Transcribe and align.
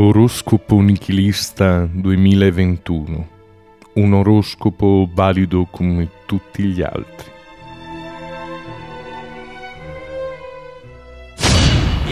Oroscopo 0.00 0.78
nichilista 0.78 1.84
2021. 1.90 3.28
Un 3.94 4.12
oroscopo 4.12 5.08
valido 5.12 5.66
come 5.68 6.08
tutti 6.24 6.62
gli 6.62 6.80
altri. 6.80 7.32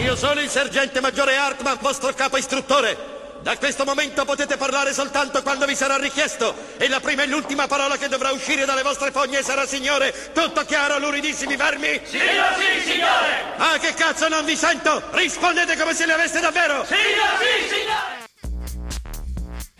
Io 0.03 0.15
sono 0.17 0.41
il 0.41 0.49
sergente 0.49 0.99
maggiore 0.99 1.37
Hartman, 1.37 1.77
vostro 1.79 2.11
capo 2.13 2.35
istruttore. 2.35 3.15
Da 3.41 3.55
questo 3.55 3.85
momento 3.85 4.25
potete 4.25 4.57
parlare 4.57 4.91
soltanto 4.91 5.41
quando 5.41 5.65
vi 5.65 5.75
sarà 5.75 5.95
richiesto. 5.95 6.53
E 6.75 6.89
la 6.89 6.99
prima 6.99 7.23
e 7.23 7.27
l'ultima 7.27 7.67
parola 7.67 7.95
che 7.95 8.09
dovrà 8.09 8.31
uscire 8.31 8.65
dalle 8.65 8.83
vostre 8.83 9.11
fogne 9.11 9.41
sarà 9.41 9.65
signore. 9.65 10.13
Tutto 10.33 10.65
chiaro, 10.65 10.99
luridissimi 10.99 11.55
vermi? 11.55 12.01
Sì, 12.03 12.17
sì, 12.17 12.91
signore! 12.91 13.16
Ah, 13.57 13.77
che 13.79 13.93
cazzo 13.95 14.27
non 14.27 14.45
vi 14.45 14.55
sento? 14.55 15.01
Rispondete 15.11 15.75
come 15.77 15.93
se 15.93 16.05
le 16.05 16.13
aveste 16.13 16.39
davvero! 16.39 16.85
Sì, 16.85 16.93
sì, 16.93 17.75
signore! 17.75 18.25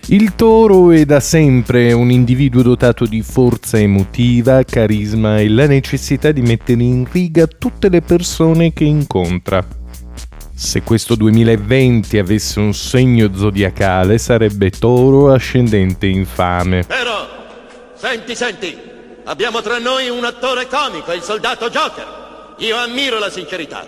Il 0.09 0.35
toro 0.35 0.91
è 0.91 1.05
da 1.05 1.20
sempre 1.20 1.91
un 1.91 2.09
individuo 2.09 2.62
dotato 2.63 3.05
di 3.05 3.21
forza 3.21 3.77
emotiva, 3.77 4.63
carisma 4.63 5.38
e 5.38 5.49
la 5.49 5.68
necessità 5.68 6.32
di 6.32 6.41
mettere 6.41 6.82
in 6.82 7.05
riga 7.12 7.45
tutte 7.45 7.90
le 7.90 8.02
persone 8.02 8.71
che 8.73 8.85
incontra. 8.85 9.63
Se 10.55 10.82
questo 10.82 11.13
2020 11.16 12.18
avesse 12.18 12.59
un 12.59 12.73
segno 12.73 13.30
zodiacale 13.35 14.18
sarebbe 14.18 14.71
toro 14.71 15.32
ascendente 15.32 16.07
infame. 16.07 16.84
Però, 16.88 17.27
senti, 17.96 18.34
senti, 18.34 18.76
abbiamo 19.26 19.62
tra 19.62 19.77
noi 19.77 20.09
un 20.09 20.24
attore 20.24 20.68
comico, 20.68 21.12
il 21.12 21.21
soldato 21.21 21.70
Joker. 21.70 22.16
Io 22.60 22.76
ammiro 22.76 23.20
la 23.20 23.30
sincerità. 23.30 23.86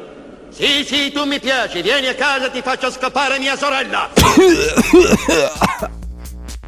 Sì, 0.51 0.83
sì, 0.85 1.11
tu 1.11 1.23
mi 1.25 1.39
piaci, 1.39 1.81
vieni 1.81 2.05
a 2.05 2.13
casa 2.13 2.47
e 2.47 2.51
ti 2.51 2.61
faccio 2.61 2.91
scopare 2.91 3.39
mia 3.39 3.55
sorella. 3.55 4.09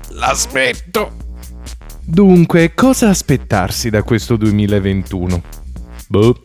L'aspetto. 0.09 1.11
Dunque, 2.03 2.73
cosa 2.73 3.09
aspettarsi 3.09 3.91
da 3.91 4.01
questo 4.01 4.35
2021? 4.35 5.43
Boh. 6.07 6.41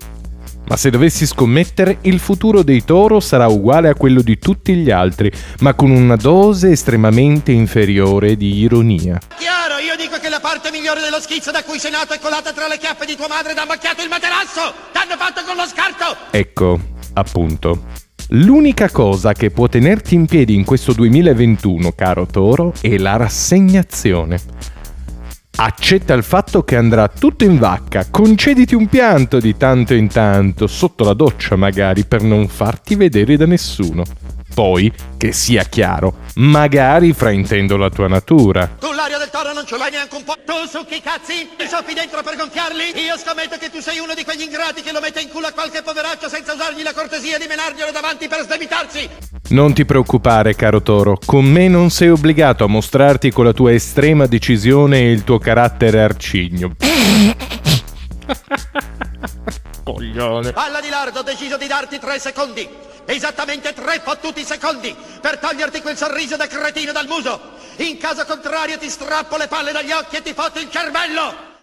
Ma 0.68 0.76
se 0.76 0.90
dovessi 0.90 1.26
scommettere, 1.26 1.98
il 2.02 2.18
futuro 2.18 2.62
dei 2.62 2.84
toro 2.84 3.20
sarà 3.20 3.46
uguale 3.46 3.88
a 3.88 3.94
quello 3.94 4.20
di 4.20 4.38
tutti 4.38 4.74
gli 4.74 4.90
altri, 4.90 5.32
ma 5.60 5.74
con 5.74 5.90
una 5.90 6.16
dose 6.16 6.72
estremamente 6.72 7.52
inferiore 7.52 8.36
di 8.36 8.58
ironia. 8.58 9.18
Chiaro, 9.38 9.78
io 9.78 9.96
dico 9.96 10.18
che 10.18 10.28
la 10.28 10.40
parte 10.40 10.70
migliore 10.70 11.00
dello 11.00 11.20
schizzo 11.20 11.50
da 11.50 11.62
cui 11.62 11.78
sei 11.78 11.92
nato 11.92 12.12
è 12.14 12.18
colata 12.18 12.52
tra 12.52 12.66
le 12.66 12.78
chiappe 12.78 13.06
di 13.06 13.14
tua 13.14 13.28
madre 13.28 13.52
ed 13.52 13.58
ha 13.58 13.64
macchiato 13.64 14.02
il 14.02 14.08
materasso! 14.08 14.95
T'hanno 15.06 15.22
fatto 15.22 15.42
con 15.46 15.54
lo 15.54 15.66
scarto! 15.66 16.16
Ecco, 16.32 16.80
appunto. 17.12 17.84
L'unica 18.30 18.90
cosa 18.90 19.34
che 19.34 19.52
può 19.52 19.68
tenerti 19.68 20.16
in 20.16 20.26
piedi 20.26 20.52
in 20.56 20.64
questo 20.64 20.92
2021, 20.92 21.92
caro 21.92 22.26
Toro, 22.26 22.72
è 22.80 22.98
la 22.98 23.14
rassegnazione. 23.14 24.40
Accetta 25.58 26.12
il 26.12 26.24
fatto 26.24 26.64
che 26.64 26.74
andrà 26.74 27.06
tutto 27.06 27.44
in 27.44 27.56
vacca, 27.56 28.06
concediti 28.10 28.74
un 28.74 28.88
pianto 28.88 29.38
di 29.38 29.56
tanto 29.56 29.94
in 29.94 30.08
tanto, 30.08 30.66
sotto 30.66 31.04
la 31.04 31.14
doccia 31.14 31.54
magari, 31.54 32.04
per 32.04 32.22
non 32.22 32.48
farti 32.48 32.96
vedere 32.96 33.36
da 33.36 33.46
nessuno. 33.46 34.02
Poi, 34.56 34.90
che 35.18 35.32
sia 35.32 35.64
chiaro, 35.64 36.14
magari 36.36 37.12
fraintendo 37.12 37.76
la 37.76 37.90
tua 37.90 38.08
natura. 38.08 38.66
Tu 38.80 38.90
l'aria 38.90 39.18
del 39.18 39.28
toro 39.28 39.52
non 39.52 39.66
ce 39.66 39.76
l'hai 39.76 39.90
neanche 39.90 40.16
un 40.16 40.24
po'. 40.24 40.34
Tu 40.46 40.66
succhi 40.66 40.96
i 40.96 41.02
cazzi? 41.02 41.50
Ti 41.58 41.68
soffi 41.68 41.92
dentro 41.92 42.22
per 42.22 42.36
gonfiarli? 42.36 43.04
Io 43.04 43.18
scommetto 43.18 43.58
che 43.58 43.68
tu 43.68 43.80
sei 43.80 43.98
uno 43.98 44.14
di 44.14 44.24
quegli 44.24 44.40
ingrati 44.40 44.80
che 44.80 44.92
lo 44.92 45.00
mette 45.00 45.20
in 45.20 45.28
culo 45.28 45.48
a 45.48 45.52
qualche 45.52 45.82
poveraccio 45.82 46.30
senza 46.30 46.54
usargli 46.54 46.82
la 46.82 46.94
cortesia 46.94 47.36
di 47.36 47.44
menarglielo 47.46 47.90
davanti 47.90 48.28
per 48.28 48.44
sdebitarsi. 48.44 49.06
Non 49.50 49.74
ti 49.74 49.84
preoccupare, 49.84 50.54
caro 50.54 50.80
Toro, 50.80 51.18
con 51.22 51.44
me 51.44 51.68
non 51.68 51.90
sei 51.90 52.08
obbligato 52.08 52.64
a 52.64 52.68
mostrarti 52.68 53.30
con 53.30 53.44
la 53.44 53.52
tua 53.52 53.74
estrema 53.74 54.24
decisione 54.24 55.00
e 55.00 55.12
il 55.12 55.22
tuo 55.22 55.38
carattere 55.38 56.00
arcigno. 56.00 56.76
Coglione. 59.84 60.52
Palla 60.52 60.80
di 60.80 60.88
lardo, 60.88 61.18
ho 61.18 61.22
deciso 61.22 61.58
di 61.58 61.66
darti 61.66 61.98
tre 61.98 62.18
secondi. 62.18 62.85
Esattamente 63.06 63.72
tre 63.72 64.00
fottuti 64.04 64.42
secondi 64.42 64.94
per 65.20 65.38
toglierti 65.38 65.80
quel 65.80 65.96
sorriso 65.96 66.36
da 66.36 66.48
cretino 66.48 66.90
dal 66.90 67.06
muso. 67.06 67.40
In 67.76 67.98
caso 67.98 68.24
contrario 68.26 68.78
ti 68.78 68.88
strappo 68.88 69.36
le 69.36 69.46
palle 69.46 69.70
dagli 69.70 69.92
occhi 69.92 70.16
e 70.16 70.22
ti 70.22 70.32
fotto 70.34 70.58
il 70.58 70.68
cervello. 70.70 71.54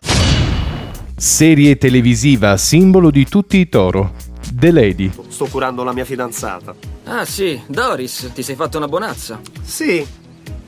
Serie 1.18 1.78
televisiva 1.78 2.56
simbolo 2.58 3.12
di 3.12 3.28
tutti 3.28 3.58
i 3.58 3.68
Toro. 3.68 4.14
The 4.54 4.72
Lady. 4.72 5.12
Sto 5.28 5.46
curando 5.48 5.84
la 5.84 5.94
mia 5.94 6.06
fidanzata. 6.06 6.74
Ah 7.06 7.26
sì, 7.26 7.62
Doris, 7.68 8.32
ti 8.34 8.42
sei 8.42 8.56
fatto 8.56 8.78
una 8.78 8.88
bonazza. 8.88 9.42
Sì, 9.64 10.06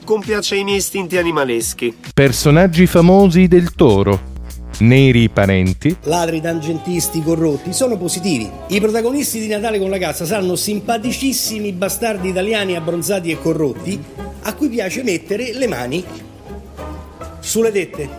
compiace 0.03 0.55
i 0.55 0.63
miei 0.63 0.77
istinti 0.77 1.17
animaleschi. 1.17 1.97
Personaggi 2.13 2.85
famosi 2.85 3.47
del 3.47 3.73
Toro. 3.75 4.33
Neri 4.79 5.29
parenti. 5.29 5.95
Ladri 6.03 6.41
tangentisti 6.41 7.23
corrotti 7.23 7.71
sono 7.71 7.95
positivi. 7.95 8.51
I 8.67 8.81
protagonisti 8.81 9.39
di 9.39 9.47
Natale 9.47 9.79
con 9.79 9.89
la 9.89 9.97
cassa 9.97 10.25
saranno 10.25 10.57
simpaticissimi 10.57 11.71
bastardi 11.71 12.27
italiani 12.27 12.75
abbronzati 12.75 13.31
e 13.31 13.39
corrotti 13.39 14.03
a 14.41 14.53
cui 14.53 14.67
piace 14.67 15.01
mettere 15.01 15.53
le 15.53 15.67
mani 15.67 16.03
sulle 17.39 17.71
tette. 17.71 18.09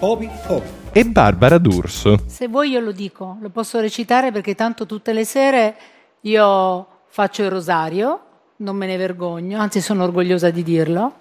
Popi, 0.00 0.28
popi. 0.48 0.68
E 0.90 1.04
Barbara 1.04 1.58
D'Urso. 1.58 2.24
Se 2.26 2.48
vuoi 2.48 2.70
io 2.70 2.80
lo 2.80 2.90
dico, 2.90 3.36
lo 3.40 3.50
posso 3.50 3.78
recitare 3.78 4.32
perché 4.32 4.56
tanto 4.56 4.86
tutte 4.86 5.12
le 5.12 5.24
sere 5.24 5.76
io 6.22 6.86
faccio 7.06 7.44
il 7.44 7.50
rosario, 7.50 8.20
non 8.56 8.74
me 8.74 8.86
ne 8.86 8.96
vergogno, 8.96 9.60
anzi 9.60 9.80
sono 9.80 10.02
orgogliosa 10.02 10.50
di 10.50 10.64
dirlo. 10.64 11.18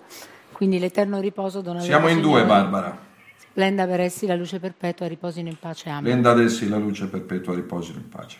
Quindi 0.51 0.79
l'eterno 0.79 1.19
riposo 1.19 1.61
dona 1.61 1.79
Siamo 1.79 2.07
in 2.07 2.21
due, 2.21 2.43
Barbara. 2.43 3.07
Splenda 3.51 3.87
per 3.87 3.99
essi 3.99 4.25
la 4.27 4.35
luce 4.35 4.59
perpetua, 4.59 5.07
riposino 5.07 5.49
in 5.49 5.57
pace. 5.59 5.89
Amen. 5.89 6.03
Venda 6.03 6.31
ad 6.31 6.39
essi 6.39 6.69
la 6.69 6.77
luce 6.77 7.07
perpetua, 7.07 7.55
riposino 7.55 7.97
in 7.97 8.07
pace. 8.07 8.39